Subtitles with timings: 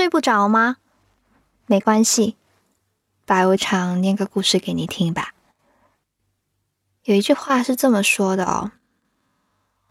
[0.00, 0.78] 睡不着吗？
[1.66, 2.34] 没关系，
[3.26, 5.34] 白无常念个故事给你听吧。
[7.04, 8.72] 有一句话是这么说的哦：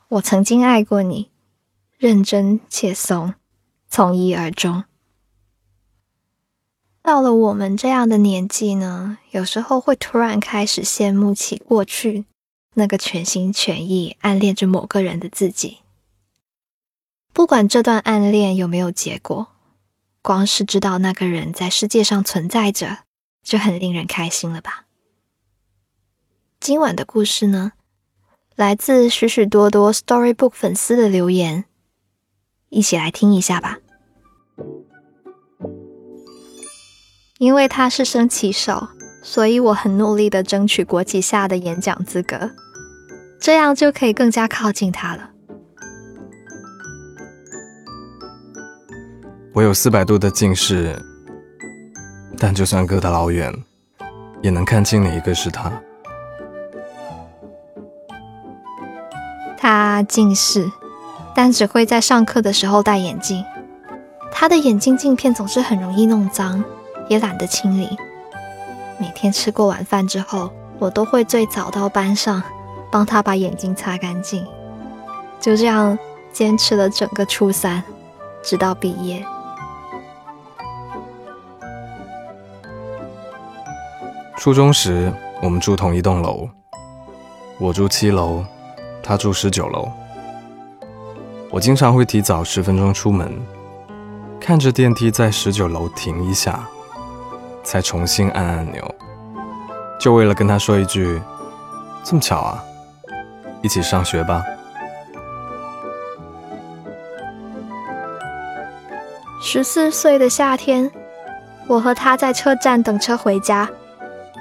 [0.08, 1.30] 我曾经爱过你，
[2.00, 3.36] 认真且怂，
[3.88, 4.84] 从一而终。
[7.04, 12.26] 到了我们这样的年纪呢，有时候会突然开始羡慕起过去
[12.74, 15.82] 那个全心全意暗恋着某个人的自己。
[17.32, 19.50] 不管这段暗恋有没有结果，
[20.22, 23.00] 光是知道那个人在世界上存在着，
[23.44, 24.86] 就很令人开心了吧？
[26.60, 27.72] 今晚的故事呢，
[28.56, 31.66] 来自许许多多 Storybook 粉丝的留言，
[32.68, 33.78] 一起来听一下吧。
[37.38, 38.90] 因为他是升旗手，
[39.24, 42.52] 所以我很努力的争取国旗下的演讲资格，
[43.40, 45.29] 这样就可以更加靠近他了。
[49.54, 50.98] 我有四百度的近视，
[52.38, 53.54] 但就算隔得老远，
[54.42, 55.72] 也能看清哪一个是他。
[59.58, 60.72] 他近视，
[61.36, 63.44] 但只会在上课的时候戴眼镜。
[64.32, 66.64] 他的眼镜镜片总是很容易弄脏。
[67.10, 67.90] 也懒得清理。
[68.98, 72.42] 每天吃过晚饭之后，我都会最早到班上
[72.90, 74.46] 帮他把眼睛擦干净。
[75.42, 75.98] 就这样
[76.32, 77.84] 坚持了整个初三，
[78.44, 79.26] 直到毕业。
[84.40, 86.48] 初中时，我们住同一栋楼，
[87.58, 88.42] 我住七楼，
[89.04, 89.92] 他住十九楼。
[91.50, 93.38] 我经常会提早十分钟出门，
[94.40, 96.66] 看着电梯在十九楼停一下。
[97.66, 98.96] 才重新按按钮，
[100.00, 101.22] 就为了跟他说一句
[102.02, 102.64] ：“这么巧啊，
[103.62, 104.42] 一起上学吧。”
[109.44, 110.90] 十四岁的夏天，
[111.68, 113.70] 我和他在车站等车回家。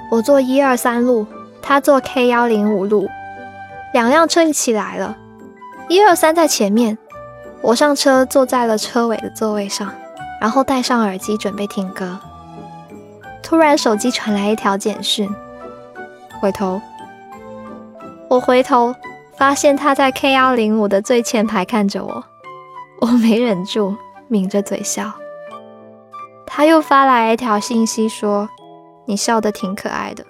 [0.09, 1.25] 我坐一二三路，
[1.61, 3.07] 他坐 K 幺零五路，
[3.93, 5.15] 两辆车一起来了。
[5.87, 6.97] 一二三在前面，
[7.61, 9.93] 我上车坐在了车尾的座位上，
[10.41, 12.19] 然后戴上耳机准备听歌。
[13.43, 15.29] 突然，手机传来一条简讯。
[16.39, 16.81] 回头，
[18.29, 18.95] 我回头
[19.35, 22.23] 发现他在 K 幺零五的最前排看着我，
[23.01, 23.95] 我没忍住
[24.27, 25.11] 抿着嘴笑。
[26.45, 28.49] 他又发来一条信息说
[29.09, 30.23] ：“你笑得挺可爱的。”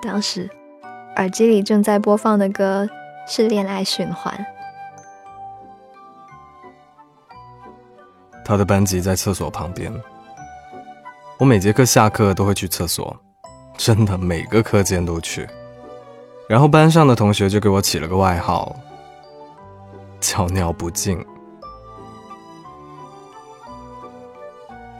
[0.00, 0.48] 当时
[1.16, 2.88] 耳机里正在播放的歌
[3.26, 4.32] 是《恋爱循环》。
[8.44, 9.92] 他的班级在厕所旁边。
[11.36, 13.14] 我每节课下课都会去厕所，
[13.76, 15.48] 真的每个课间都去。
[16.48, 18.74] 然后班上的同学就给我起了个外号，
[20.20, 21.18] 叫“尿不尽”。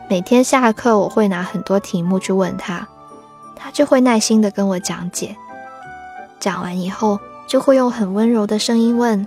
[0.08, 2.86] 每天下课，我会拿很多题目去问他，
[3.56, 5.36] 他就会耐心的跟我讲解。
[6.38, 7.18] 讲完以后，
[7.48, 9.26] 就会用很温柔的声音问：“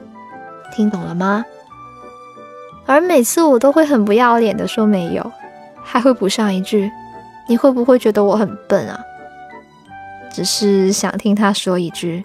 [0.74, 1.44] 听懂了吗？”
[2.88, 5.32] 而每次我都会很不要脸的说没有，
[5.84, 6.90] 还会补上一句。
[7.50, 8.98] 你会不会觉得我很笨啊？
[10.32, 12.24] 只是想听他说一句，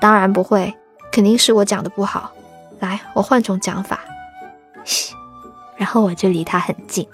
[0.00, 0.72] 当然不会，
[1.12, 2.30] 肯定是我讲的不好。
[2.80, 4.00] 来，我换种讲法，
[4.84, 5.12] 嘘，
[5.76, 7.06] 然后我就离他很近。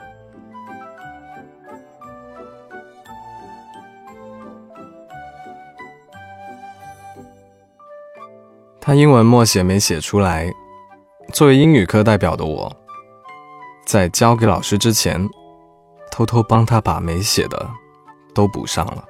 [8.80, 10.50] 他英文默写没写出来，
[11.32, 12.72] 作为英语课代表的我，
[13.84, 15.28] 在交给老师之前。
[16.10, 17.70] 偷偷帮他把没写的
[18.34, 19.04] 都补上了。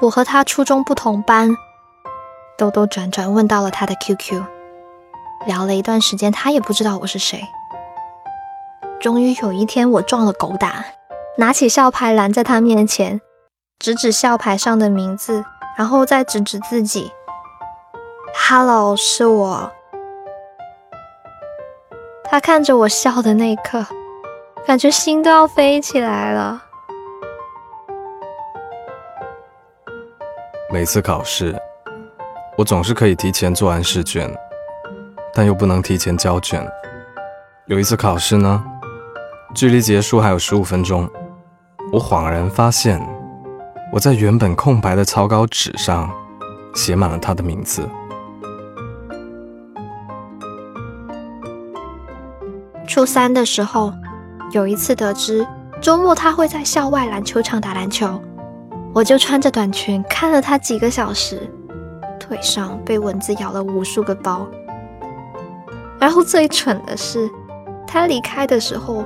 [0.00, 1.54] 我和他初中不同班，
[2.58, 4.42] 兜兜转转问到了他的 QQ，
[5.46, 7.40] 聊了一段时间，他也不知道我是谁。
[9.00, 10.84] 终于有一天，我撞了狗胆，
[11.38, 13.20] 拿起校牌拦在他面前，
[13.78, 15.44] 指指校牌上的名字。
[15.76, 17.10] 然后再指指自己
[18.48, 19.72] ，“Hello，是我。”
[22.22, 23.84] 他看着我笑的那一刻，
[24.64, 26.62] 感觉心都要飞起来了。
[30.70, 31.60] 每次考试，
[32.56, 34.32] 我总是可以提前做完试卷，
[35.34, 36.64] 但又不能提前交卷。
[37.66, 38.64] 有一次考试呢，
[39.52, 41.08] 距离结束还有十五分钟，
[41.92, 43.00] 我恍然发现。
[43.92, 46.10] 我在原本空白的草稿纸上
[46.74, 47.88] 写满了他的名字。
[52.88, 53.92] 初三的时候，
[54.50, 55.46] 有一次得知
[55.80, 58.20] 周末他会在校外篮球场打篮球，
[58.92, 61.48] 我就穿着短裙看了他几个小时，
[62.18, 64.44] 腿上被蚊子咬了无数个包。
[66.00, 67.30] 然后最蠢的是，
[67.86, 69.04] 他离开的时候，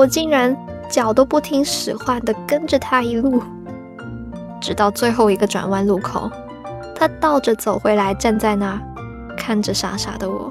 [0.00, 0.56] 我竟然
[0.88, 3.42] 脚都不听使唤的跟着他一路，
[4.58, 6.30] 直到最后一个转弯路口，
[6.96, 8.80] 他倒着走回来，站在那儿
[9.36, 10.50] 看着傻傻的我，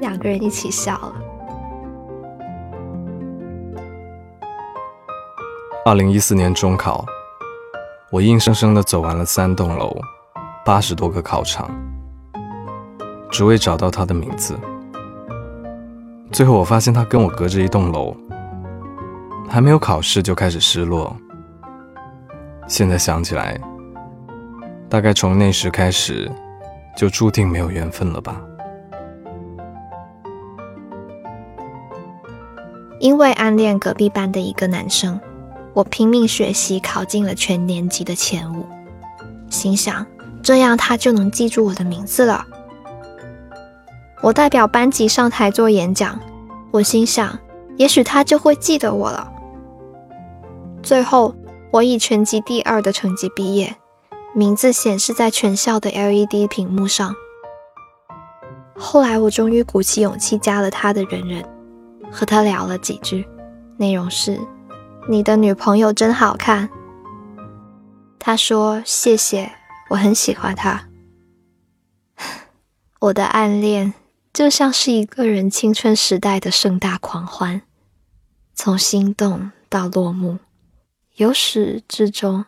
[0.00, 1.14] 两个人一起笑了。
[5.84, 7.06] 二零一四年中考。
[8.10, 9.96] 我硬生生的走完了三栋楼，
[10.64, 11.70] 八十多个考场，
[13.30, 14.58] 只为找到他的名字。
[16.32, 18.16] 最后我发现他跟我隔着一栋楼，
[19.50, 21.14] 还没有考试就开始失落。
[22.68, 23.60] 现在想起来，
[24.88, 26.30] 大概从那时开始，
[26.96, 28.40] 就注定没有缘分了吧。
[33.00, 35.20] 因为暗恋隔壁班的一个男生。
[35.72, 38.66] 我拼命学习，考进了全年级的前五，
[39.48, 40.04] 心想
[40.42, 42.44] 这样他就能记住我的名字了。
[44.20, 46.18] 我代表班级上台做演讲，
[46.72, 47.38] 我心想
[47.76, 49.32] 也许他就会记得我了。
[50.82, 51.34] 最后，
[51.70, 53.76] 我以全级第二的成绩毕业，
[54.34, 57.14] 名字显示在全校的 LED 屏幕上。
[58.76, 61.44] 后来，我终于鼓起勇气加了他的人人，
[62.10, 63.28] 和他聊了几句，
[63.76, 64.40] 内容是。
[65.08, 66.68] 你的女朋友真好看。
[68.18, 69.50] 他说：“谢谢，
[69.90, 70.88] 我很喜欢她。”
[73.00, 73.94] 我的暗恋
[74.32, 77.62] 就像是一个人青春时代的盛大狂欢，
[78.54, 80.38] 从心动到落幕，
[81.20, 82.46] 由始至终，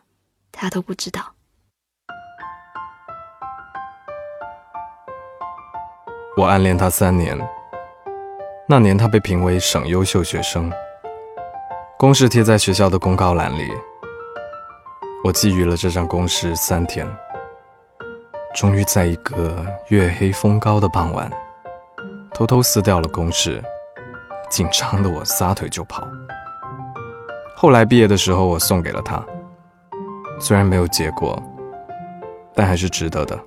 [0.51, 1.35] 他都不知道。
[6.35, 7.37] 我暗恋他三年，
[8.67, 10.73] 那年他被评为省优秀学生。
[11.99, 13.69] 公示贴在学校的公告栏里，
[15.23, 17.07] 我觊觎了这张公示三天，
[18.55, 21.31] 终于在一个月黑风高的傍晚，
[22.33, 23.63] 偷偷撕掉了公示，
[24.49, 26.01] 紧张的我撒腿就跑。
[27.63, 29.23] 后来毕业的时候，我送给了他，
[30.37, 31.41] 虽然没有结果，
[32.53, 33.39] 但还是值得的。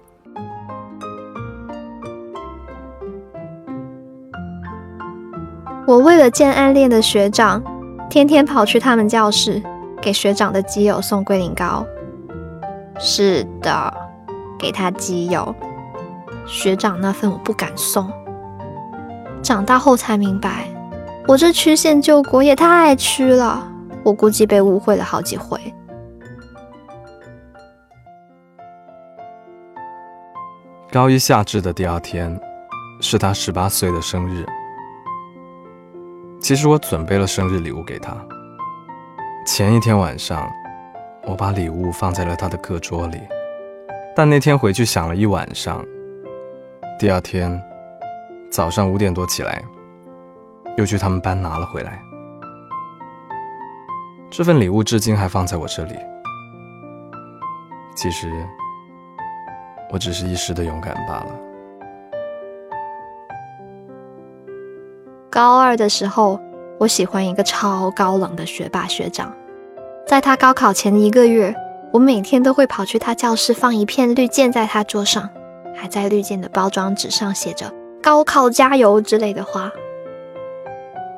[5.87, 7.63] 我为了见暗恋的学长。
[8.09, 9.63] 天天跑去他们教室，
[10.01, 11.85] 给学长的基友送龟苓膏。
[12.99, 13.93] 是的，
[14.59, 15.55] 给他基友。
[16.47, 18.11] 学长那份我不敢送。
[19.43, 20.69] 长大后才明白，
[21.27, 23.73] 我这曲线救国也太曲了。
[24.07, 25.59] 我估计被误会了好几回。
[30.93, 32.41] 高一夏至的第二天，
[33.01, 34.47] 是他十八岁的生日。
[36.41, 38.17] 其实我准备了生日礼物给他。
[39.45, 40.49] 前一天晚上，
[41.25, 43.19] 我把礼物放在了他的课桌里，
[44.15, 45.85] 但那天回去想了一晚上。
[46.97, 47.61] 第二天
[48.53, 49.61] 早上五点多起来，
[50.77, 52.01] 又去他们班拿了回来。
[54.31, 55.95] 这份礼物至今还放在我这里。
[57.95, 58.31] 其实，
[59.91, 61.27] 我只是一时的勇敢罢了。
[65.31, 66.41] 高二的时候，
[66.79, 69.35] 我喜欢一个超高冷的学霸学长。
[70.07, 71.55] 在他高考前一个月，
[71.93, 75.29] 我每天都会跑去他教室放一片绿箭在他桌上，
[75.75, 79.71] 还在绿箭的包装纸上写着“高考加油”之类的话。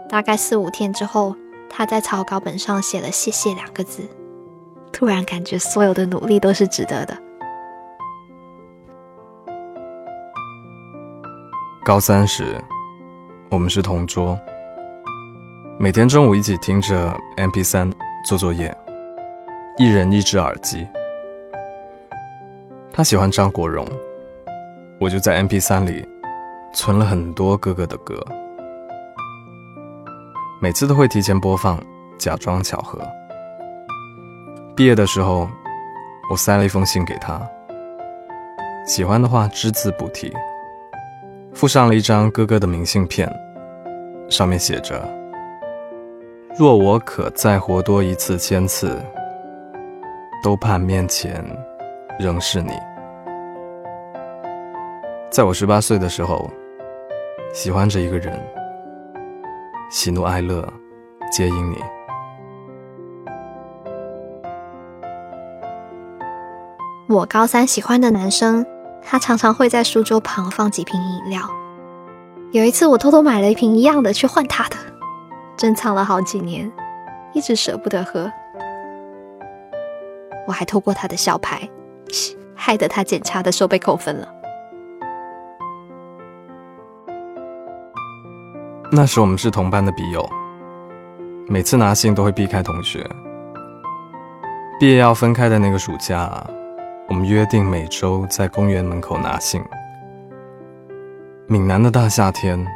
[0.09, 1.35] 大概四五天之后，
[1.69, 4.09] 他在草稿本上写了“谢谢”两个字，
[4.93, 7.17] 突然感觉所有的努力都是值得的。
[11.85, 12.61] 高三时。
[13.51, 14.39] 我们是同桌，
[15.79, 17.91] 每天中午一起听着 MP3
[18.27, 18.77] 做作业，
[19.79, 20.87] 一人一只耳机。
[22.93, 23.89] 他喜欢张国荣，
[25.01, 26.07] 我就在 MP3 里
[26.75, 28.23] 存了很多哥哥的歌，
[30.61, 31.81] 每次都会提前播放，
[32.19, 32.99] 假装巧合。
[34.75, 35.49] 毕业的时候，
[36.29, 37.41] 我塞了一封信给他，
[38.85, 40.35] 喜欢的话只字不提。
[41.55, 43.33] 附上了一张哥哥的明信片，
[44.29, 45.09] 上面写着
[46.59, 49.01] ：“若我可再活多一次千次，
[50.43, 51.45] 都盼面前
[52.19, 52.73] 仍是你。”
[55.31, 56.51] 在我十八岁的时候，
[57.53, 58.37] 喜欢着一个人，
[59.91, 60.67] 喜怒哀乐
[61.33, 61.77] 皆因你。
[67.09, 68.65] 我高三喜欢的男生。
[69.01, 71.41] 他常常会在书桌旁放几瓶饮料。
[72.53, 74.77] 有一次，我偷偷买了一瓶一样的去换他的，
[75.57, 76.71] 珍藏了好几年，
[77.33, 78.31] 一直舍不得喝。
[80.47, 81.67] 我还偷过他的校牌，
[82.55, 84.29] 害得他检查的时候被扣分了。
[88.91, 90.27] 那时我们是同班的笔友，
[91.47, 93.07] 每次拿信都会避开同学。
[94.81, 96.43] 毕业要分开的那个暑假，
[97.07, 99.63] 我们约定每周在公园门口拿信。
[101.47, 102.67] 闽南的大夏天，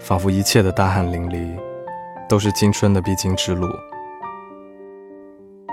[0.00, 1.56] 仿佛一切的大汗淋漓，
[2.28, 3.68] 都是青春的必经之路。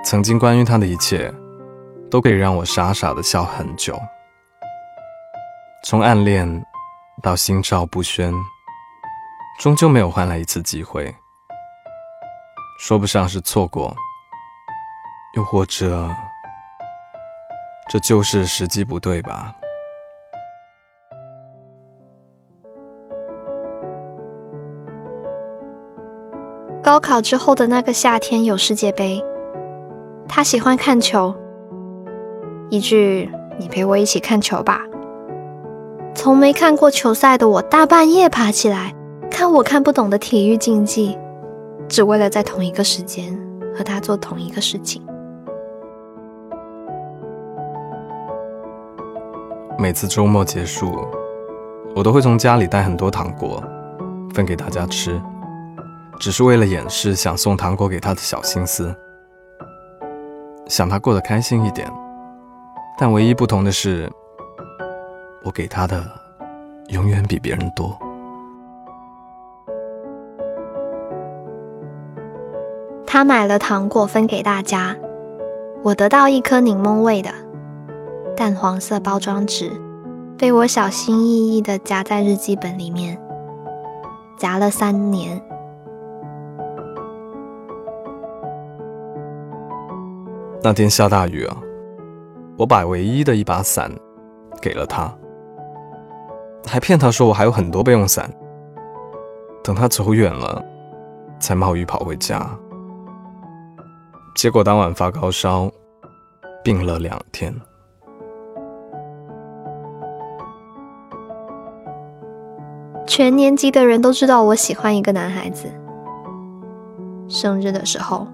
[0.05, 1.33] 曾经关于他的一切，
[2.11, 3.99] 都可以让我傻傻的笑很久。
[5.83, 6.63] 从暗恋
[7.23, 8.31] 到心照不宣。
[9.61, 11.13] 终究没有换来一次机会，
[12.79, 13.95] 说不上是错过，
[15.35, 16.09] 又或者
[17.87, 19.53] 这就是时机不对吧。
[26.81, 29.23] 高考之后的那个夏天有世界杯，
[30.27, 31.35] 他喜欢看球，
[32.71, 34.81] 一句“你陪我一起看球吧”，
[36.17, 38.95] 从没看过球赛的我，大半夜爬起来。
[39.41, 41.17] 看我看不懂的体育竞技，
[41.89, 43.35] 只为了在同一个时间
[43.75, 45.01] 和他做同一个事情。
[49.79, 50.91] 每次周末结束，
[51.95, 53.63] 我都会从家里带很多糖果，
[54.31, 55.19] 分给大家吃，
[56.19, 58.95] 只是为了掩饰想送糖果给他的小心思，
[60.67, 61.91] 想他过得开心一点。
[62.95, 64.07] 但唯一不同的是，
[65.43, 66.05] 我给他的
[66.89, 67.97] 永远比别人多。
[73.13, 74.95] 他买了糖果分给大家，
[75.83, 77.29] 我得到一颗柠檬味的
[78.37, 79.69] 淡黄色包装纸，
[80.37, 83.21] 被我小心翼翼的夹在日记本里面，
[84.37, 85.43] 夹了三年。
[90.63, 91.57] 那天下大雨啊，
[92.57, 93.91] 我把唯一的一把伞
[94.61, 95.13] 给了他，
[96.65, 98.31] 还骗他说我还有很多备用伞，
[99.61, 100.63] 等他走远了，
[101.41, 102.49] 才冒雨跑回家。
[104.33, 105.69] 结果当晚发高烧，
[106.63, 107.53] 病了两天。
[113.05, 115.67] 全年级的人都知道我喜欢一个男孩子。
[117.27, 118.25] 生日的时候，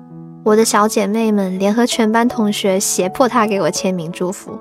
[0.45, 4.57] 我的小姐妹们联合全班同学胁迫他给我签名祝福。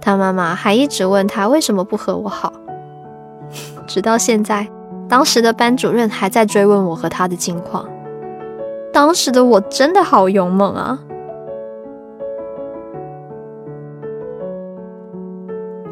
[0.00, 2.52] 他妈妈还一直问他为什么不和我好，
[3.86, 4.68] 直到现在，
[5.08, 7.88] 当时的班主任还在追问我和他的近况。
[8.92, 10.98] 当时的我真的好勇猛啊！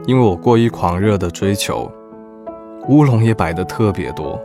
[0.07, 1.91] 因为我过于狂热的追求，
[2.89, 4.41] 乌龙也摆的特别多。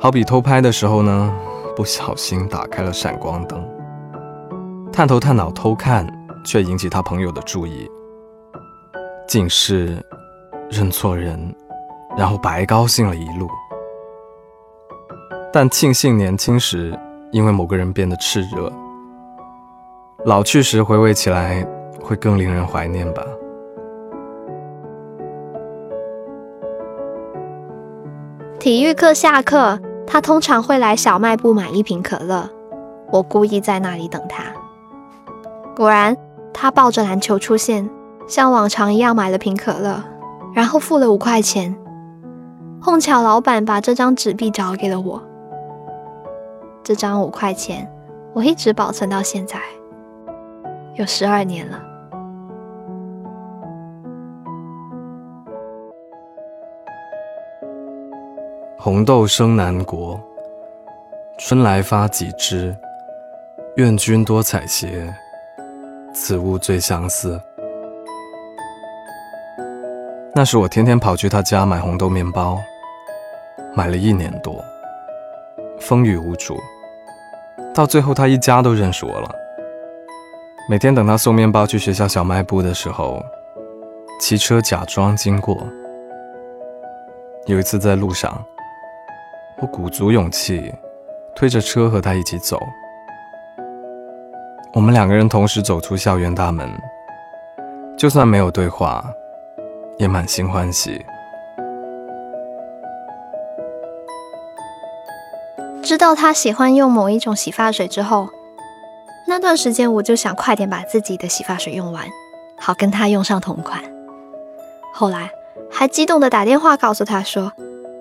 [0.00, 1.32] 好比偷拍的时候呢，
[1.76, 3.62] 不小心打开了闪光灯，
[4.92, 6.06] 探头探脑偷看，
[6.44, 7.88] 却引起他朋友的注意。
[9.28, 10.04] 竟是
[10.70, 11.54] 认错人，
[12.16, 13.48] 然后白高兴了一路。
[15.52, 16.98] 但庆幸年轻时。
[17.34, 18.72] 因为某个人变得炽热，
[20.24, 21.66] 老去时回味起来
[22.00, 23.24] 会更令人怀念吧。
[28.60, 32.48] 体育课下课，他通常会来小卖部买一瓶可乐，
[33.10, 34.44] 我故意在那里等他。
[35.74, 36.16] 果然，
[36.52, 37.90] 他抱着篮球出现，
[38.28, 40.00] 像往常一样买了瓶可乐，
[40.54, 41.74] 然后付了五块钱。
[42.80, 45.20] 碰巧老板把这张纸币交给了我。
[46.84, 47.90] 这张五块钱，
[48.34, 49.58] 我一直保存到现在，
[50.96, 51.82] 有十二年了。
[58.78, 60.20] 红豆生南国，
[61.38, 62.76] 春来发几枝。
[63.76, 65.10] 愿君多采撷，
[66.12, 67.40] 此物最相思。
[70.34, 72.58] 那时我天天跑去他家买红豆面包，
[73.74, 74.62] 买了一年多，
[75.80, 76.56] 风雨无阻。
[77.74, 79.28] 到最后，他一家都认识我了。
[80.70, 83.20] 每天等他送面包去学校小卖部的时候，
[84.20, 85.66] 骑车假装经过。
[87.46, 88.40] 有一次在路上，
[89.60, 90.72] 我鼓足勇气，
[91.34, 92.60] 推着车和他一起走。
[94.72, 96.70] 我们两个人同时走出校园大门，
[97.98, 99.04] 就算没有对话，
[99.98, 101.04] 也满心欢喜。
[105.84, 108.30] 知道他喜欢用某一种洗发水之后，
[109.28, 112.06] 那段时间我就想快点把自己的洗发水用完，
[112.58, 113.82] 好跟他用上同款。
[114.94, 115.30] 后来
[115.70, 117.52] 还激动的打电话告诉他说，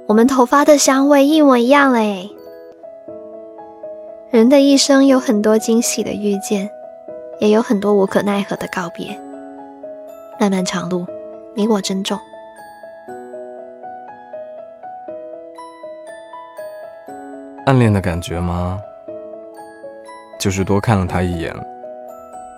[0.07, 2.29] 我们头发的香味一模一样嘞。
[4.31, 6.69] 人的一生有很多惊喜的遇见，
[7.39, 9.19] 也有很多无可奈何的告别。
[10.39, 11.05] 漫漫长路，
[11.53, 12.17] 你我珍重。
[17.73, 18.79] 暗恋的感觉吗？
[20.37, 21.51] 就是多看了他一眼，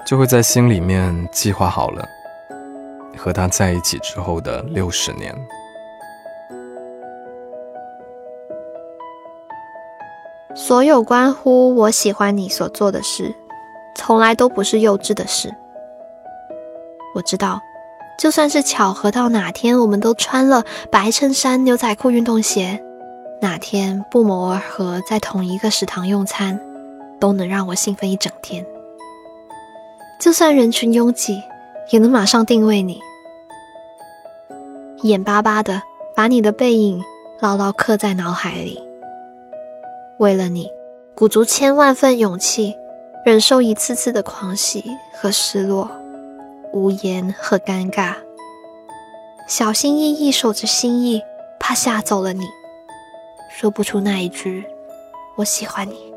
[0.05, 2.05] 就会在心里面计划好了
[3.17, 5.33] 和他在一起之后的六十年。
[10.53, 13.33] 所有关乎我喜欢你所做的事，
[13.95, 15.49] 从来都不是幼稚的事。
[17.13, 17.61] 我知道，
[18.19, 22.83] 就算是巧合到哪天我们都穿了白衬衫、牛仔裤、运动鞋，
[23.41, 26.59] 哪天不谋而合在同一个食堂用餐，
[27.19, 28.65] 都能让我兴奋一整天。
[30.19, 31.43] 就算人群拥挤，
[31.91, 32.99] 也能马上定位你，
[35.03, 35.81] 眼巴巴的
[36.15, 37.03] 把你的背影
[37.39, 38.81] 牢牢刻在脑海里。
[40.17, 40.71] 为了你，
[41.13, 42.73] 鼓足千万份勇气，
[43.25, 45.91] 忍受一次次的狂喜和失落，
[46.71, 48.15] 无言和尴尬，
[49.47, 51.21] 小心翼翼守着心意，
[51.59, 52.45] 怕吓走了你，
[53.57, 54.67] 说不出那一句
[55.37, 56.13] “我喜欢你”。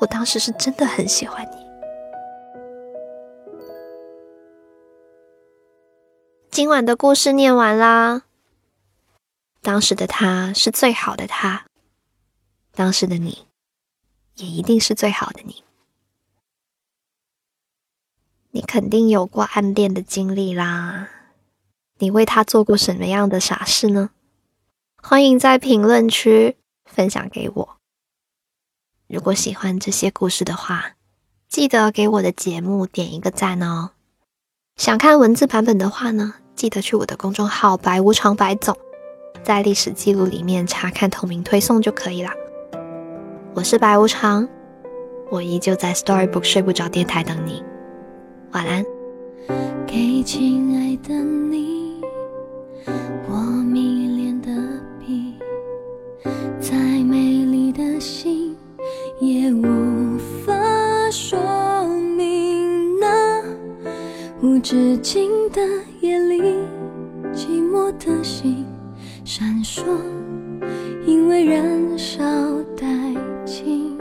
[0.00, 1.56] 我当时是真的很喜欢你。
[6.48, 8.22] 今晚的故事念完啦。
[9.60, 11.66] 当时的他是最好的他。
[12.70, 13.48] 当时的你，
[14.36, 15.64] 也一定是最好的你。
[18.52, 21.08] 你肯定有过暗恋的经历啦。
[21.98, 24.10] 你为他做过什么样的傻事呢？
[25.08, 27.76] 欢迎在评论区分享给我。
[29.06, 30.96] 如果喜欢这些故事的话，
[31.48, 33.90] 记得给我的节目点一个赞哦。
[34.74, 38.76] 想看文字版本的话呢，记得去我的公众号“白无常白总”，
[39.44, 42.30] 在历史记录里面查看同名推送就可以了。
[43.54, 44.48] 我是白无常，
[45.30, 47.62] 我依旧在 Storybook 睡不着电台等你，
[48.50, 48.84] 晚安。
[49.86, 52.02] 给亲爱的你，
[58.00, 58.56] 心
[59.20, 60.52] 也无法
[61.10, 61.38] 说
[62.16, 63.42] 明那
[64.42, 65.60] 无止境的
[66.00, 66.42] 夜里，
[67.32, 68.64] 寂寞的心
[69.24, 69.82] 闪烁，
[71.06, 72.22] 因为燃烧
[72.76, 73.96] 殆尽。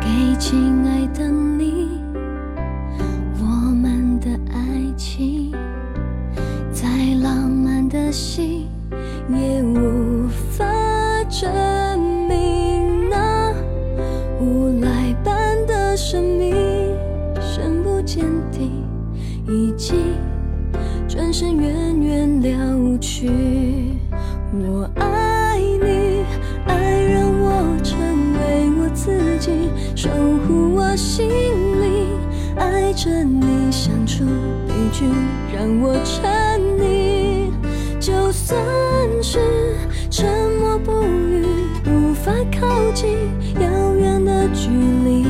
[0.00, 0.93] 给亲爱
[38.34, 38.58] 算
[39.22, 39.38] 是
[40.10, 40.26] 沉
[40.58, 41.46] 默不语，
[41.86, 43.08] 无法靠近
[43.60, 45.24] 遥远的距离，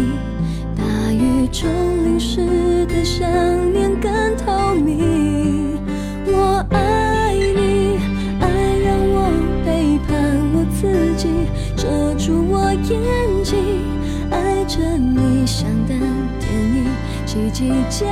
[0.74, 1.68] 大雨中
[2.02, 2.40] 淋湿
[2.86, 3.28] 的想
[3.72, 5.78] 念更透明。
[6.26, 7.98] 我爱你，
[8.40, 8.48] 爱
[8.82, 9.30] 让我
[9.66, 11.28] 背叛我自己，
[11.76, 13.84] 遮住我眼睛。
[14.30, 15.94] 爱着你像的
[16.40, 16.86] 电影，
[17.26, 18.06] 奇迹结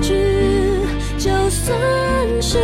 [0.00, 0.14] 局，
[1.18, 1.78] 就算
[2.40, 2.58] 是，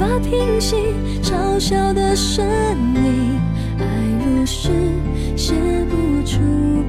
[0.00, 0.76] 法平息
[1.22, 2.42] 嘲笑的声
[2.94, 3.38] 音，
[3.78, 3.84] 爱
[4.24, 4.70] 如诗
[5.36, 5.52] 写
[5.90, 6.40] 不出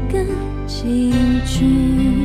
[0.09, 0.23] 个
[0.65, 0.85] 结
[1.45, 2.20] 局。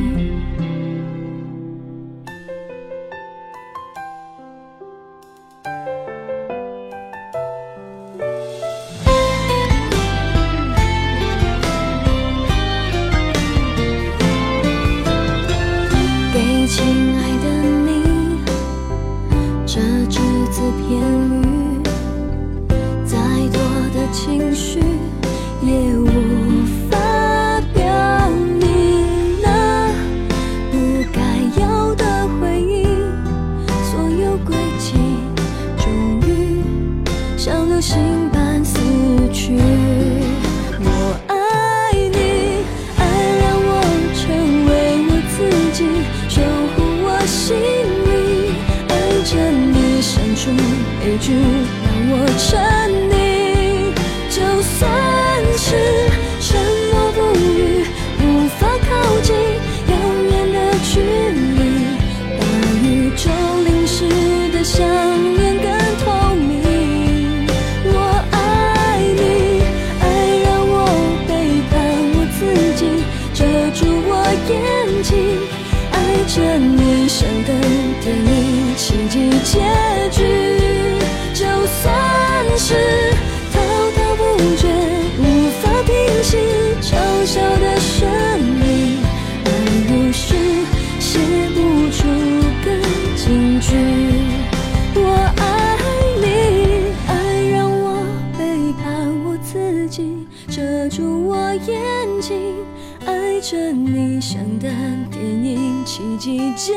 [106.27, 106.73] 起结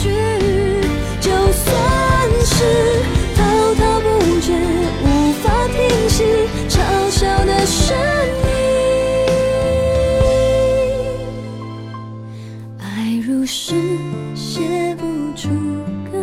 [0.00, 0.08] 局，
[1.20, 1.66] 就算
[2.44, 2.54] 是
[3.34, 4.06] 滔滔不
[4.40, 4.52] 绝，
[5.02, 6.22] 无法平息
[6.68, 6.78] 嘲
[7.10, 7.96] 笑的声
[8.44, 8.48] 音。
[12.78, 13.74] 爱如诗，
[14.36, 14.60] 写
[14.94, 15.02] 不
[15.36, 15.48] 出
[16.12, 16.22] 个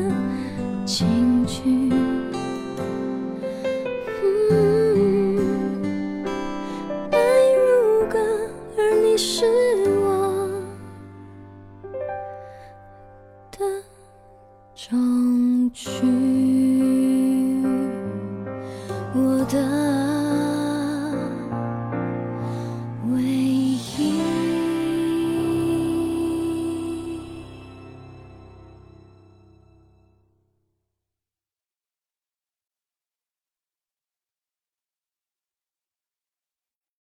[0.86, 1.99] 情句。